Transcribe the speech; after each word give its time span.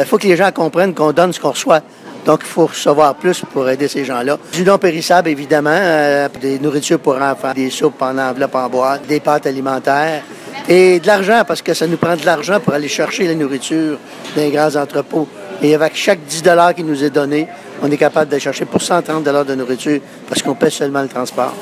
Il 0.00 0.06
faut 0.06 0.18
que 0.18 0.26
les 0.26 0.36
gens 0.36 0.50
comprennent 0.52 0.94
qu'on 0.94 1.12
donne 1.12 1.32
ce 1.32 1.40
qu'on 1.40 1.50
reçoit. 1.50 1.82
Donc, 2.24 2.40
il 2.42 2.46
faut 2.46 2.66
recevoir 2.66 3.14
plus 3.14 3.42
pour 3.52 3.68
aider 3.68 3.86
ces 3.86 4.04
gens-là. 4.04 4.38
Du 4.52 4.64
non 4.64 4.78
périssable, 4.78 5.28
évidemment, 5.28 5.70
euh, 5.72 6.28
des 6.40 6.58
nourritures 6.58 6.98
pour 6.98 7.16
enfants, 7.16 7.52
des 7.54 7.68
soupes 7.68 8.00
en 8.00 8.16
enveloppe 8.16 8.54
en 8.54 8.68
bois, 8.68 8.98
des 8.98 9.20
pâtes 9.20 9.46
alimentaires 9.46 10.22
et 10.66 11.00
de 11.00 11.06
l'argent, 11.06 11.42
parce 11.46 11.60
que 11.60 11.74
ça 11.74 11.86
nous 11.86 11.98
prend 11.98 12.16
de 12.16 12.24
l'argent 12.24 12.60
pour 12.60 12.72
aller 12.72 12.88
chercher 12.88 13.26
la 13.26 13.34
nourriture 13.34 13.98
dans 14.34 14.42
les 14.42 14.50
grands 14.50 14.74
entrepôts. 14.76 15.28
Et 15.62 15.74
avec 15.74 15.94
chaque 15.96 16.20
10 16.24 16.42
qui 16.74 16.84
nous 16.84 17.04
est 17.04 17.10
donné, 17.10 17.46
on 17.82 17.90
est 17.90 17.96
capable 17.98 18.30
de 18.30 18.38
chercher 18.38 18.64
pour 18.64 18.80
130 18.80 19.24
de 19.24 19.54
nourriture 19.54 20.00
parce 20.28 20.42
qu'on 20.42 20.54
paie 20.54 20.70
seulement 20.70 21.02
le 21.02 21.08
transport. 21.08 21.54